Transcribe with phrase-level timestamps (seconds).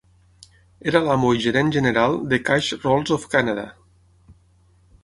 [0.91, 3.69] Era l'amo i gerent general de "Cash Rolls of Canada".